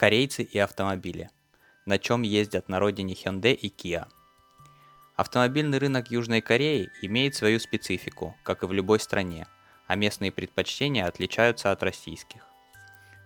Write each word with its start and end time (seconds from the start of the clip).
Корейцы 0.00 0.44
и 0.44 0.58
автомобили. 0.58 1.28
На 1.84 1.98
чем 1.98 2.22
ездят 2.22 2.70
на 2.70 2.78
родине 2.78 3.12
Hyundai 3.12 3.52
и 3.52 3.68
Kia. 3.68 4.06
Автомобильный 5.14 5.76
рынок 5.76 6.10
Южной 6.10 6.40
Кореи 6.40 6.88
имеет 7.02 7.34
свою 7.34 7.60
специфику, 7.60 8.34
как 8.42 8.62
и 8.62 8.66
в 8.66 8.72
любой 8.72 8.98
стране, 8.98 9.46
а 9.86 9.96
местные 9.96 10.32
предпочтения 10.32 11.06
отличаются 11.06 11.70
от 11.70 11.82
российских. 11.82 12.46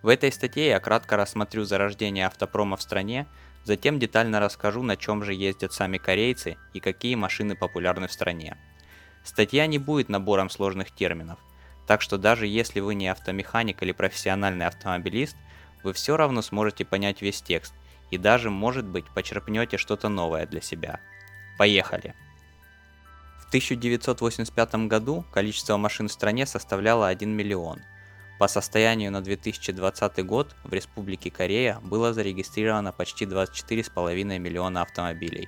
В 0.03 0.09
этой 0.09 0.33
статье 0.33 0.67
я 0.67 0.81
кратко 0.81 1.15
рассмотрю 1.15 1.63
зарождение 1.63 2.27
автопрома 2.27 2.75
в 2.75 2.81
стране, 2.81 3.25
затем 3.63 3.97
детально 3.97 4.41
расскажу, 4.41 4.83
на 4.83 4.97
чем 4.97 5.23
же 5.23 5.33
ездят 5.33 5.71
сами 5.71 5.97
корейцы 5.97 6.57
и 6.73 6.81
какие 6.81 7.15
машины 7.15 7.55
популярны 7.55 8.09
в 8.09 8.11
стране. 8.11 8.57
Статья 9.23 9.65
не 9.65 9.77
будет 9.77 10.09
набором 10.09 10.49
сложных 10.49 10.91
терминов, 10.91 11.39
так 11.87 12.01
что 12.01 12.17
даже 12.17 12.47
если 12.47 12.81
вы 12.81 12.95
не 12.95 13.07
автомеханик 13.07 13.81
или 13.81 13.93
профессиональный 13.93 14.65
автомобилист, 14.65 15.37
вы 15.85 15.93
все 15.93 16.17
равно 16.17 16.41
сможете 16.41 16.83
понять 16.83 17.21
весь 17.21 17.41
текст 17.41 17.73
и 18.11 18.17
даже, 18.17 18.49
может 18.49 18.85
быть, 18.85 19.05
почерпнете 19.13 19.77
что-то 19.77 20.09
новое 20.09 20.45
для 20.45 20.61
себя. 20.61 20.99
Поехали! 21.57 22.13
В 23.39 23.47
1985 23.47 24.75
году 24.87 25.23
количество 25.31 25.77
машин 25.77 26.07
в 26.07 26.11
стране 26.11 26.45
составляло 26.45 27.07
1 27.07 27.29
миллион. 27.29 27.79
По 28.39 28.47
состоянию 28.47 29.11
на 29.11 29.21
2020 29.21 30.25
год 30.25 30.55
в 30.63 30.73
Республике 30.73 31.31
Корея 31.31 31.79
было 31.81 32.13
зарегистрировано 32.13 32.91
почти 32.91 33.25
24,5 33.25 34.39
миллиона 34.39 34.81
автомобилей. 34.81 35.47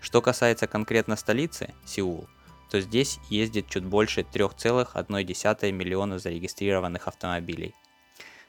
Что 0.00 0.20
касается 0.20 0.66
конкретно 0.66 1.16
столицы, 1.16 1.72
Сеул, 1.86 2.28
то 2.68 2.80
здесь 2.80 3.18
ездит 3.30 3.68
чуть 3.68 3.84
больше 3.84 4.22
3,1 4.22 5.72
миллиона 5.72 6.18
зарегистрированных 6.18 7.06
автомобилей. 7.06 7.74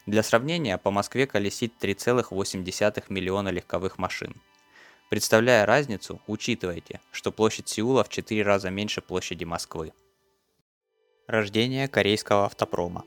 Для 0.06 0.22
сравнения, 0.22 0.78
по 0.78 0.92
Москве 0.92 1.26
колесит 1.26 1.74
3,8 1.82 3.06
миллиона 3.08 3.50
легковых 3.50 3.98
машин. 3.98 4.36
Представляя 5.10 5.66
разницу, 5.66 6.20
учитывайте, 6.28 7.00
что 7.12 7.32
площадь 7.32 7.70
Сеула 7.70 8.04
в 8.04 8.10
4 8.10 8.44
раза 8.44 8.70
меньше 8.70 9.02
площади 9.02 9.46
Москвы. 9.46 9.94
Рождение 11.26 11.88
корейского 11.88 12.46
автопрома. 12.46 13.06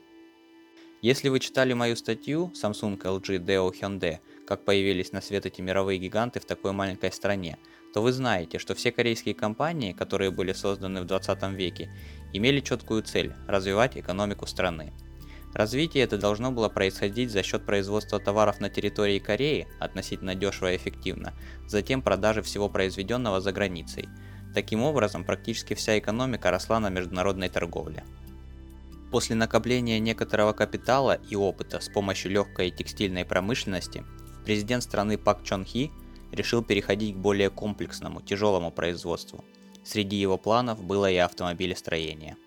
Если 1.02 1.28
вы 1.28 1.38
читали 1.38 1.74
мою 1.74 1.96
статью 1.96 2.50
Samsung, 2.54 2.98
LG, 2.98 3.44
Deo, 3.44 3.70
Hyundai, 3.70 4.20
как 4.46 4.64
появились 4.64 5.12
на 5.12 5.20
свет 5.20 5.44
эти 5.44 5.60
мировые 5.60 5.98
гиганты 5.98 6.40
в 6.40 6.46
такой 6.46 6.72
маленькой 6.72 7.12
стране, 7.12 7.58
то 7.92 8.00
вы 8.00 8.12
знаете, 8.12 8.58
что 8.58 8.74
все 8.74 8.90
корейские 8.90 9.34
компании, 9.34 9.92
которые 9.92 10.30
были 10.30 10.54
созданы 10.54 11.02
в 11.02 11.04
20 11.04 11.42
веке, 11.52 11.90
имели 12.32 12.60
четкую 12.60 13.02
цель– 13.02 13.34
развивать 13.46 13.98
экономику 13.98 14.46
страны. 14.46 14.94
Развитие 15.54 16.04
это 16.04 16.18
должно 16.18 16.52
было 16.52 16.68
происходить 16.68 17.30
за 17.30 17.42
счет 17.42 17.64
производства 17.64 18.20
товаров 18.20 18.60
на 18.60 18.68
территории 18.68 19.18
Кореи 19.18 19.66
относительно 19.78 20.34
дешево 20.34 20.72
и 20.72 20.76
эффективно, 20.76 21.32
затем 21.66 22.02
продажи 22.02 22.42
всего 22.42 22.68
произведенного 22.68 23.40
за 23.40 23.52
границей. 23.52 24.08
Таким 24.54 24.82
образом, 24.82 25.24
практически 25.24 25.74
вся 25.74 25.98
экономика 25.98 26.50
росла 26.50 26.80
на 26.80 26.90
международной 26.90 27.48
торговле. 27.48 28.04
После 29.10 29.36
накопления 29.36 29.98
некоторого 29.98 30.52
капитала 30.52 31.14
и 31.30 31.36
опыта 31.36 31.80
с 31.80 31.88
помощью 31.88 32.32
легкой 32.32 32.70
текстильной 32.70 33.24
промышленности, 33.24 34.04
президент 34.44 34.82
страны 34.82 35.16
Пак 35.16 35.42
Чон 35.42 35.64
Хи 35.64 35.90
решил 36.32 36.62
переходить 36.62 37.14
к 37.14 37.18
более 37.18 37.50
комплексному, 37.50 38.20
тяжелому 38.20 38.70
производству. 38.72 39.44
Среди 39.84 40.16
его 40.16 40.36
планов 40.36 40.82
было 40.82 41.10
и 41.10 41.16
автомобилестроение– 41.16 42.36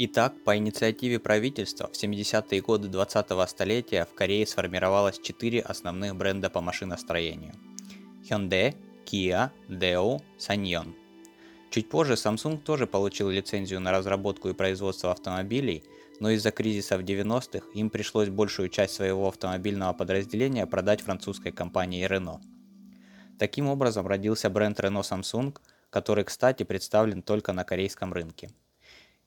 Итак, 0.00 0.44
по 0.44 0.56
инициативе 0.56 1.18
правительства 1.18 1.88
в 1.88 2.00
70-е 2.00 2.60
годы 2.60 2.86
20-го 2.86 3.44
столетия 3.48 4.04
в 4.04 4.14
Корее 4.14 4.46
сформировалось 4.46 5.18
четыре 5.18 5.60
основных 5.60 6.14
бренда 6.14 6.50
по 6.50 6.60
машиностроению. 6.60 7.54
Hyundai, 8.22 8.76
Kia, 9.04 9.50
Deo, 9.68 10.20
Sanyon. 10.38 10.94
Чуть 11.70 11.88
позже 11.88 12.12
Samsung 12.12 12.58
тоже 12.58 12.86
получил 12.86 13.28
лицензию 13.28 13.80
на 13.80 13.90
разработку 13.90 14.48
и 14.48 14.54
производство 14.54 15.10
автомобилей, 15.10 15.82
но 16.20 16.30
из-за 16.30 16.52
кризиса 16.52 16.96
в 16.96 17.00
90-х 17.00 17.66
им 17.74 17.90
пришлось 17.90 18.28
большую 18.28 18.68
часть 18.68 18.94
своего 18.94 19.26
автомобильного 19.26 19.94
подразделения 19.94 20.64
продать 20.66 21.00
французской 21.00 21.50
компании 21.50 22.08
Renault. 22.08 22.42
Таким 23.36 23.66
образом 23.66 24.06
родился 24.06 24.48
бренд 24.48 24.78
Renault 24.78 25.10
Samsung, 25.10 25.56
который, 25.90 26.22
кстати, 26.22 26.62
представлен 26.62 27.20
только 27.20 27.52
на 27.52 27.64
корейском 27.64 28.12
рынке. 28.12 28.50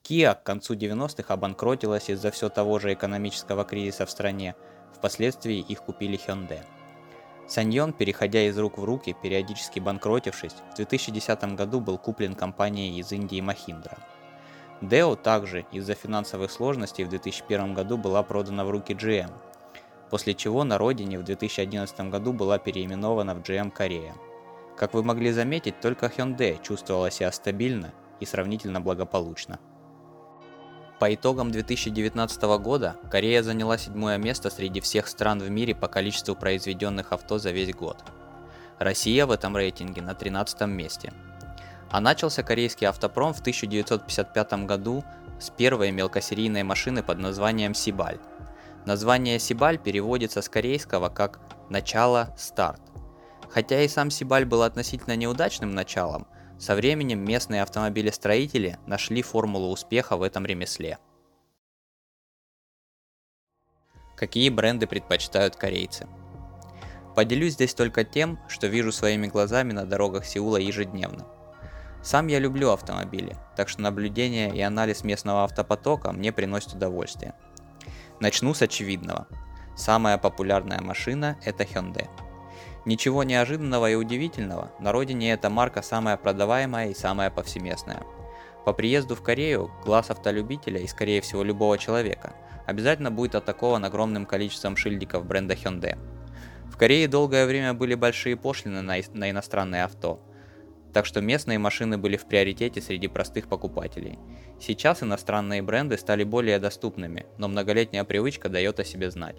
Kia 0.04 0.34
к 0.34 0.44
концу 0.44 0.76
90-х 0.76 1.34
обанкротилась 1.34 2.10
из-за 2.10 2.32
все 2.32 2.50
того 2.50 2.80
же 2.80 2.94
экономического 2.94 3.64
кризиса 3.64 4.06
в 4.06 4.12
стране, 4.12 4.56
впоследствии 4.94 5.60
их 5.60 5.84
купили 5.84 6.18
Hyundai. 6.18 6.64
Саньон, 7.48 7.94
переходя 7.94 8.42
из 8.44 8.58
рук 8.58 8.78
в 8.78 8.84
руки, 8.84 9.16
периодически 9.22 9.80
банкротившись, 9.80 10.56
в 10.72 10.76
2010 10.76 11.56
году 11.56 11.82
был 11.82 11.98
куплен 11.98 12.34
компанией 12.34 13.00
из 13.00 13.12
Индии 13.12 13.42
Mahindra. 13.42 14.00
Deo 14.82 15.16
также 15.16 15.66
из-за 15.72 15.94
финансовых 15.94 16.52
сложностей 16.52 17.04
в 17.04 17.10
2001 17.10 17.74
году 17.76 17.98
была 17.98 18.24
продана 18.24 18.66
в 18.66 18.72
руки 18.72 18.94
GM, 18.94 19.32
после 20.10 20.34
чего 20.34 20.64
на 20.64 20.80
родине 20.80 21.20
в 21.20 21.24
2011 21.24 22.10
году 22.10 22.34
была 22.34 22.58
переименована 22.58 23.36
в 23.36 23.42
GM 23.42 23.70
Корея. 23.70 24.16
Как 24.76 24.96
вы 24.96 25.04
могли 25.04 25.32
заметить, 25.32 25.80
только 25.80 26.08
Hyundai 26.08 26.60
чувствовала 26.64 27.12
себя 27.12 27.32
стабильно 27.32 27.94
и 28.20 28.26
сравнительно 28.26 28.82
благополучно. 28.82 29.60
По 31.02 31.12
итогам 31.16 31.50
2019 31.50 32.44
года 32.60 32.96
Корея 33.10 33.42
заняла 33.42 33.80
седьмое 33.80 34.20
место 34.20 34.52
среди 34.52 34.82
всех 34.82 35.08
стран 35.08 35.40
в 35.40 35.50
мире 35.50 35.74
по 35.74 35.88
количеству 35.88 36.36
произведенных 36.36 37.12
авто 37.12 37.40
за 37.40 37.50
весь 37.50 37.74
год. 37.74 37.98
Россия 38.78 39.26
в 39.26 39.32
этом 39.32 39.58
рейтинге 39.58 40.04
на 40.04 40.14
13 40.14 40.62
месте. 40.68 41.12
А 41.90 42.02
начался 42.02 42.44
корейский 42.44 42.86
автопром 42.86 43.34
в 43.34 43.40
1955 43.40 44.54
году 44.68 45.04
с 45.40 45.50
первой 45.50 45.90
мелкосерийной 45.90 46.62
машины 46.62 47.02
под 47.02 47.18
названием 47.18 47.74
Сибаль. 47.74 48.20
Название 48.86 49.40
Сибаль 49.40 49.80
переводится 49.80 50.44
с 50.44 50.50
корейского 50.50 51.10
как 51.10 51.40
«начало, 51.70 52.32
старт». 52.38 52.82
Хотя 53.50 53.82
и 53.82 53.88
сам 53.88 54.12
Сибаль 54.12 54.46
был 54.46 54.62
относительно 54.62 55.16
неудачным 55.16 55.72
началом, 55.72 56.28
со 56.62 56.76
временем 56.76 57.26
местные 57.26 57.64
автомобилестроители 57.64 58.78
нашли 58.86 59.24
формулу 59.24 59.72
успеха 59.72 60.16
в 60.16 60.22
этом 60.22 60.46
ремесле. 60.46 61.00
Какие 64.16 64.50
бренды 64.50 64.86
предпочитают 64.86 65.56
корейцы? 65.56 66.08
Поделюсь 67.16 67.54
здесь 67.54 67.74
только 67.74 68.04
тем, 68.04 68.40
что 68.48 68.68
вижу 68.68 68.92
своими 68.92 69.26
глазами 69.26 69.72
на 69.72 69.86
дорогах 69.86 70.24
Сеула 70.24 70.58
ежедневно. 70.58 71.26
Сам 72.04 72.28
я 72.28 72.38
люблю 72.38 72.70
автомобили, 72.70 73.36
так 73.58 73.68
что 73.68 73.82
наблюдение 73.82 74.56
и 74.56 74.62
анализ 74.62 75.04
местного 75.04 75.44
автопотока 75.44 76.12
мне 76.12 76.32
приносит 76.32 76.74
удовольствие. 76.74 77.34
Начну 78.20 78.54
с 78.54 78.62
очевидного. 78.62 79.28
Самая 79.76 80.20
популярная 80.20 80.80
машина 80.80 81.40
это 81.44 81.64
Hyundai. 81.64 82.08
Ничего 82.84 83.24
неожиданного 83.24 83.92
и 83.92 83.96
удивительного, 83.96 84.72
на 84.80 84.92
родине 84.92 85.34
эта 85.34 85.52
марка 85.52 85.84
самая 85.84 86.18
продаваемая 86.18 86.90
и 86.90 86.96
самая 86.96 87.30
повсеместная. 87.30 88.04
По 88.66 88.74
приезду 88.74 89.16
в 89.16 89.22
Корею 89.22 89.70
глаз 89.86 90.10
автолюбителя 90.10 90.80
и 90.80 90.88
скорее 90.88 91.22
всего 91.22 91.44
любого 91.44 91.78
человека 91.78 92.34
обязательно 92.66 93.12
будет 93.12 93.36
атакован 93.36 93.86
огромным 93.86 94.26
количеством 94.26 94.78
шильдиков 94.78 95.26
бренда 95.26 95.54
Hyundai. 95.54 95.98
В 96.72 96.78
Корее 96.78 97.08
долгое 97.08 97.46
время 97.46 97.76
были 97.76 97.94
большие 97.94 98.36
пошлины 98.36 98.82
на, 98.82 98.96
на 99.14 99.30
иностранные 99.30 99.84
авто, 99.84 100.20
так 100.92 101.06
что 101.06 101.22
местные 101.22 101.60
машины 101.60 102.00
были 102.00 102.18
в 102.18 102.26
приоритете 102.26 102.82
среди 102.82 103.08
простых 103.08 103.48
покупателей. 103.48 104.18
Сейчас 104.60 105.04
иностранные 105.04 105.62
бренды 105.62 105.98
стали 105.98 106.24
более 106.24 106.58
доступными, 106.58 107.28
но 107.38 107.48
многолетняя 107.48 108.04
привычка 108.04 108.50
дает 108.50 108.80
о 108.80 108.84
себе 108.84 109.12
знать. 109.12 109.38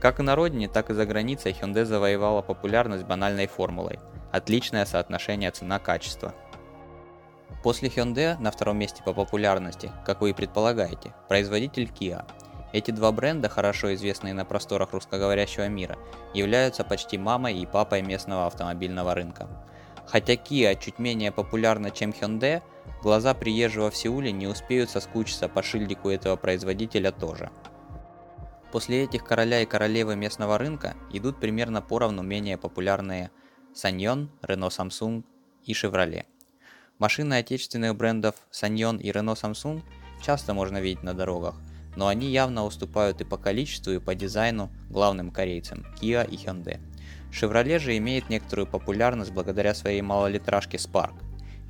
Как 0.00 0.18
и 0.18 0.22
на 0.22 0.34
родине, 0.34 0.66
так 0.66 0.88
и 0.88 0.94
за 0.94 1.04
границей 1.04 1.52
Hyundai 1.52 1.84
завоевала 1.84 2.40
популярность 2.40 3.04
банальной 3.04 3.46
формулой– 3.46 3.98
отличное 4.32 4.86
соотношение 4.86 5.50
цена-качество. 5.50 6.34
После 7.62 7.90
Hyundai 7.90 8.40
на 8.40 8.50
втором 8.50 8.78
месте 8.78 9.02
по 9.04 9.12
популярности, 9.12 9.92
как 10.06 10.22
вы 10.22 10.30
и 10.30 10.32
предполагаете, 10.32 11.12
производитель 11.28 11.84
Kia. 11.84 12.24
Эти 12.72 12.92
два 12.92 13.12
бренда, 13.12 13.50
хорошо 13.50 13.92
известные 13.92 14.32
на 14.32 14.46
просторах 14.46 14.94
русскоговорящего 14.94 15.68
мира, 15.68 15.98
являются 16.32 16.82
почти 16.82 17.18
мамой 17.18 17.58
и 17.58 17.66
папой 17.66 18.00
местного 18.00 18.46
автомобильного 18.46 19.14
рынка. 19.14 19.48
Хотя 20.06 20.32
Kia 20.32 20.78
чуть 20.80 20.98
менее 20.98 21.30
популярна, 21.30 21.90
чем 21.90 22.12
Hyundai, 22.12 22.62
глаза 23.02 23.34
приезжего 23.34 23.90
в 23.90 23.96
Сеуле 23.96 24.32
не 24.32 24.46
успеют 24.46 24.88
соскучиться 24.88 25.46
по 25.46 25.62
шильдику 25.62 26.08
этого 26.08 26.36
производителя 26.36 27.12
тоже– 27.12 27.50
После 28.72 29.02
этих 29.02 29.24
короля 29.24 29.62
и 29.62 29.66
королевы 29.66 30.14
местного 30.14 30.56
рынка 30.56 30.94
идут 31.12 31.40
примерно 31.40 31.82
поровну 31.82 32.22
менее 32.22 32.56
популярные 32.56 33.30
Sanyon, 33.74 34.28
Renault 34.42 34.70
Samsung 34.70 35.24
и 35.64 35.72
Chevrolet. 35.72 36.24
Машины 36.98 37.34
отечественных 37.34 37.96
брендов 37.96 38.36
Sanyon 38.52 39.00
и 39.00 39.10
Renault 39.10 39.40
Samsung 39.40 39.82
часто 40.22 40.54
можно 40.54 40.80
видеть 40.80 41.02
на 41.02 41.14
дорогах, 41.14 41.56
но 41.96 42.06
они 42.06 42.30
явно 42.30 42.64
уступают 42.64 43.20
и 43.20 43.24
по 43.24 43.38
количеству, 43.38 43.92
и 43.92 43.98
по 43.98 44.14
дизайну 44.14 44.70
главным 44.88 45.32
корейцам 45.32 45.84
Kia 46.00 46.28
и 46.28 46.36
Hyundai. 46.36 46.78
Chevrolet 47.32 47.78
же 47.78 47.96
имеет 47.96 48.28
некоторую 48.28 48.66
популярность 48.66 49.32
благодаря 49.32 49.74
своей 49.74 50.02
малолитражке 50.02 50.76
Spark. 50.76 51.14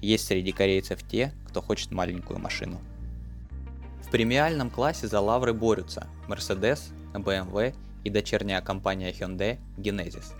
Есть 0.02 0.26
среди 0.26 0.52
корейцев 0.52 1.02
те, 1.02 1.32
кто 1.46 1.62
хочет 1.62 1.92
маленькую 1.92 2.40
машину. 2.40 2.80
В 4.10 4.12
премиальном 4.12 4.70
классе 4.70 5.06
за 5.06 5.20
лавры 5.20 5.54
борются 5.54 6.08
Mercedes, 6.26 6.80
BMW 7.14 7.76
и 8.02 8.10
дочерняя 8.10 8.60
компания 8.60 9.12
Hyundai 9.12 9.58
Genesis. 9.76 10.32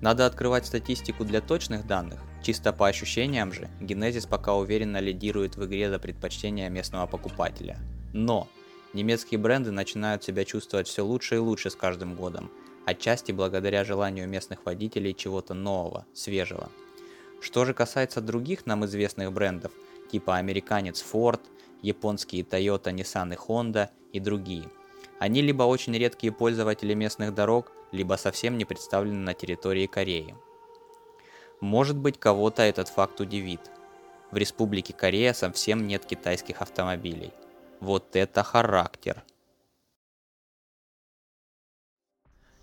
Надо 0.00 0.24
открывать 0.24 0.64
статистику 0.64 1.26
для 1.26 1.42
точных 1.42 1.86
данных, 1.86 2.18
чисто 2.42 2.72
по 2.72 2.88
ощущениям 2.88 3.52
же, 3.52 3.68
Genesis 3.78 4.26
пока 4.26 4.54
уверенно 4.54 5.00
лидирует 5.00 5.56
в 5.56 5.66
игре 5.66 5.90
за 5.90 5.98
предпочтение 5.98 6.70
местного 6.70 7.06
покупателя. 7.06 7.76
Но 8.14 8.48
немецкие 8.94 9.38
бренды 9.38 9.70
начинают 9.70 10.24
себя 10.24 10.46
чувствовать 10.46 10.88
все 10.88 11.04
лучше 11.04 11.34
и 11.34 11.38
лучше 11.40 11.68
с 11.68 11.76
каждым 11.76 12.14
годом, 12.14 12.50
отчасти 12.86 13.32
благодаря 13.32 13.84
желанию 13.84 14.26
местных 14.26 14.64
водителей 14.64 15.12
чего-то 15.12 15.52
нового, 15.52 16.06
свежего. 16.14 16.70
Что 17.42 17.66
же 17.66 17.74
касается 17.74 18.22
других 18.22 18.64
нам 18.64 18.86
известных 18.86 19.30
брендов, 19.30 19.72
типа 20.10 20.36
американец 20.36 21.04
Ford, 21.04 21.40
японские 21.82 22.42
Toyota, 22.42 22.92
Nissan 22.92 23.34
и 23.34 23.36
Honda 23.36 23.90
и 24.12 24.20
другие– 24.20 24.68
они 25.18 25.42
либо 25.42 25.64
очень 25.64 25.94
редкие 25.94 26.32
пользователи 26.32 26.94
местных 26.94 27.34
дорог, 27.34 27.72
либо 27.90 28.14
совсем 28.14 28.56
не 28.56 28.64
представлены 28.64 29.18
на 29.18 29.34
территории 29.34 29.86
Кореи. 29.86 30.34
Может 31.60 31.96
быть, 31.96 32.20
кого-то 32.20 32.62
этот 32.62 32.88
факт 32.88 33.20
удивит. 33.20 33.60
В 34.30 34.36
Республике 34.36 34.92
Корея 34.92 35.32
совсем 35.32 35.86
нет 35.86 36.04
китайских 36.04 36.62
автомобилей. 36.62 37.32
Вот 37.80 38.14
это 38.14 38.44
характер! 38.44 39.24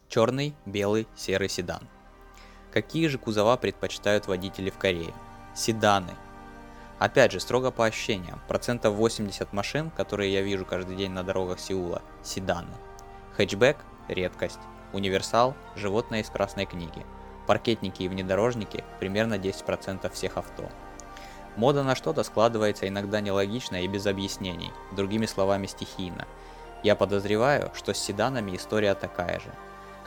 Черный, 0.07 0.53
белый, 0.65 1.07
серый 1.15 1.50
седан. 1.50 1.89
Какие 2.71 3.07
же 3.07 3.18
кузова 3.18 3.57
предпочитают 3.57 4.27
водители 4.27 4.69
в 4.69 4.77
Корее? 4.77 5.13
Седаны– 5.56 6.15
Опять 6.97 7.33
же, 7.33 7.42
строго 7.42 7.71
по 7.71 7.86
ощущениям, 7.86 8.42
процентов 8.47 8.95
80 8.95 9.51
машин, 9.51 9.92
которые 9.92 10.31
я 10.31 10.42
вижу 10.42 10.65
каждый 10.65 10.95
день 10.95 11.12
на 11.12 11.24
дорогах 11.24 11.59
Сеула, 11.59 12.01
седаны. 12.24 12.74
Хэтчбэк– 13.36 13.77
редкость. 14.07 14.59
Универсал– 14.94 15.56
животное 15.75 16.21
из 16.21 16.30
красной 16.30 16.65
книги. 16.65 17.06
Паркетники 17.47 18.03
и 18.03 18.07
внедорожники– 18.07 18.86
примерно 19.00 19.33
10% 19.33 20.09
всех 20.13 20.38
авто. 20.38 20.69
Мода 21.57 21.83
на 21.83 21.95
что-то 21.95 22.24
складывается 22.24 22.88
иногда 22.88 23.19
нелогично 23.19 23.83
и 23.83 23.88
без 23.88 24.07
объяснений, 24.07 24.71
другими 24.94 25.25
словами 25.25 25.68
стихийно. 25.68 26.25
Я 26.81 26.95
подозреваю, 26.95 27.71
что 27.75 27.94
с 27.94 27.97
седанами 27.97 28.56
история 28.56 28.94
такая 28.95 29.39
же. 29.42 29.53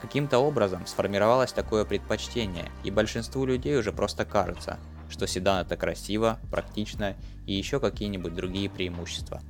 Каким-то 0.01 0.39
образом 0.39 0.87
сформировалось 0.87 1.51
такое 1.51 1.85
предпочтение, 1.85 2.71
и 2.83 2.89
большинству 2.89 3.45
людей 3.45 3.77
уже 3.77 3.91
просто 3.91 4.25
кажется, 4.25 4.79
что 5.09 5.27
седан 5.27 5.65
это 5.65 5.75
красиво, 5.75 6.39
практично 6.51 7.15
и 7.45 7.53
еще 7.53 7.79
какие-нибудь 7.79 8.35
другие 8.35 8.69
преимущества. 8.69 9.41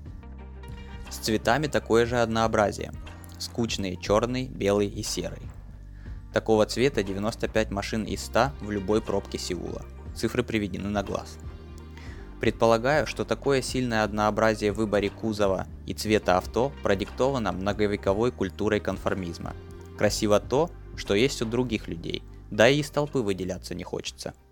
С 1.09 1.17
цветами 1.17 1.67
такое 1.67 2.06
же 2.06 2.21
однообразие. 2.21 2.91
Скучные 3.38 3.97
черный, 3.97 4.47
белый 4.47 4.88
и 4.88 5.03
серый. 5.03 5.41
Такого 6.33 6.65
цвета 6.65 7.03
95 7.03 7.71
машин 7.71 8.03
из 8.03 8.23
100 8.25 8.51
в 8.61 8.71
любой 8.71 9.01
пробке 9.01 9.38
Сеула. 9.38 9.83
Цифры 10.15 10.44
приведены 10.44 10.89
на 10.89 11.03
глаз. 11.03 11.38
Предполагаю, 12.39 13.05
что 13.05 13.25
такое 13.25 13.62
сильное 13.62 14.03
однообразие 14.03 14.71
в 14.71 14.77
выборе 14.77 15.09
кузова 15.09 15.67
и 15.85 15.94
цвета 15.94 16.38
авто 16.38 16.71
продиктовано 16.83 17.51
многовековой 17.51 18.31
культурой 18.31 18.79
конформизма. 18.79 19.53
Красиво 19.97 20.39
то, 20.39 20.69
что 20.95 21.15
есть 21.15 21.41
у 21.41 21.45
других 21.45 21.88
людей, 21.88 22.23
да 22.50 22.69
и 22.69 22.79
из 22.79 22.89
толпы 22.89 23.19
выделяться 23.19 23.75
не 23.75 23.83
хочется– 23.83 24.33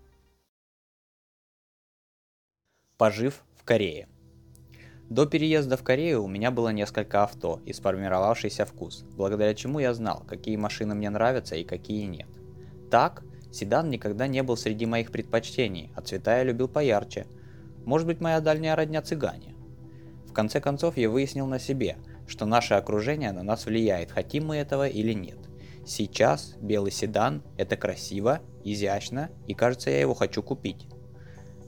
Пожив 2.98 3.44
в 3.54 3.62
Корее. 3.62 4.08
До 5.08 5.24
переезда 5.24 5.76
в 5.76 5.84
Корею 5.84 6.24
у 6.24 6.26
меня 6.26 6.50
было 6.50 6.70
несколько 6.70 7.22
авто 7.22 7.60
и 7.64 7.72
сформировавшийся 7.72 8.64
вкус, 8.64 9.04
благодаря 9.16 9.54
чему 9.54 9.78
я 9.78 9.94
знал, 9.94 10.24
какие 10.26 10.56
машины 10.56 10.96
мне 10.96 11.08
нравятся 11.08 11.54
и 11.54 11.62
какие 11.62 12.06
нет. 12.06 12.26
Так, 12.90 13.22
седан 13.52 13.88
никогда 13.88 14.26
не 14.26 14.42
был 14.42 14.56
среди 14.56 14.84
моих 14.84 15.12
предпочтений, 15.12 15.92
а 15.94 16.00
цвета 16.00 16.38
я 16.38 16.42
любил 16.42 16.66
поярче. 16.66 17.28
Может 17.84 18.08
быть, 18.08 18.20
моя 18.20 18.40
дальняя 18.40 18.74
родня 18.74 19.00
цыгане. 19.00 19.54
В 20.26 20.32
конце 20.32 20.60
концов, 20.60 20.96
я 20.96 21.08
выяснил 21.08 21.46
на 21.46 21.60
себе, 21.60 21.98
что 22.26 22.46
наше 22.46 22.74
окружение 22.74 23.30
на 23.30 23.44
нас 23.44 23.66
влияет, 23.66 24.10
хотим 24.10 24.46
мы 24.46 24.56
этого 24.56 24.88
или 24.88 25.12
нет. 25.12 25.38
Сейчас 25.86 26.56
белый 26.60 26.90
седан– 26.90 27.44
это 27.56 27.76
красиво, 27.76 28.40
изящно, 28.64 29.30
и 29.46 29.54
кажется, 29.54 29.88
я 29.88 30.00
его 30.00 30.14
хочу 30.14 30.42
купить. 30.42 30.88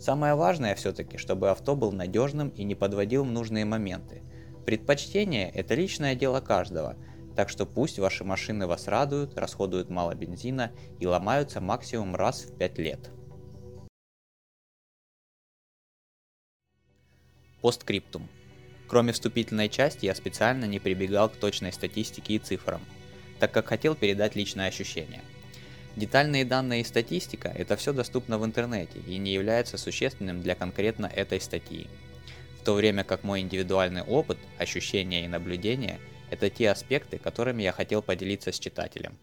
Самое 0.01 0.35
важное 0.35 0.75
все-таки, 0.77 1.19
чтобы 1.19 1.51
авто 1.51 1.77
был 1.77 1.93
надежным 1.93 2.49
и 2.49 2.65
не 2.65 2.75
подводил 2.75 3.23
в 3.23 3.31
нужные 3.31 3.67
моменты. 3.67 4.23
Предпочтение– 4.65 5.51
это 5.55 5.75
личное 5.75 6.15
дело 6.15 6.41
каждого, 6.41 6.97
так 7.37 7.51
что 7.51 7.67
пусть 7.67 7.99
ваши 7.99 8.25
машины 8.25 8.67
вас 8.67 8.89
радуют, 8.89 9.37
расходуют 9.37 9.91
мало 9.91 10.15
бензина 10.15 10.73
и 10.99 11.07
ломаются 11.07 11.61
максимум 11.61 12.17
раз 12.17 12.45
в 12.45 12.57
5 12.57 12.79
лет. 12.79 13.11
Посткриптум. 17.61 18.27
Кроме 18.89 19.13
вступительной 19.13 19.69
части 19.69 20.07
я 20.07 20.15
специально 20.15 20.65
не 20.65 20.79
прибегал 20.79 21.29
к 21.29 21.37
точной 21.37 21.75
статистике 21.75 22.35
и 22.35 22.39
цифрам, 22.39 22.81
так 23.39 23.53
как 23.53 23.67
хотел 23.67 23.95
передать 23.95 24.35
личное 24.35 24.69
ощущение– 24.69 25.21
Детальные 26.01 26.47
данные 26.47 26.81
и 26.81 26.85
статистика– 26.85 27.49
это 27.55 27.77
все 27.77 27.93
доступно 27.93 28.39
в 28.39 28.45
интернете 28.47 29.01
и 29.07 29.19
не 29.19 29.35
является 29.35 29.77
существенным 29.77 30.41
для 30.41 30.55
конкретно 30.55 31.05
этой 31.05 31.43
статьи. 31.43 31.89
В 32.59 32.65
то 32.65 32.73
время 32.73 33.05
как 33.05 33.23
мой 33.23 33.41
индивидуальный 33.41 34.01
опыт, 34.01 34.39
ощущения 34.57 35.27
и 35.27 35.29
наблюдения– 35.29 36.01
это 36.31 36.49
те 36.49 36.71
аспекты, 36.71 37.19
которыми 37.19 37.63
я 37.63 37.73
хотел 37.73 38.01
поделиться 38.01 38.51
с 38.51 38.59
читателем. 38.59 39.19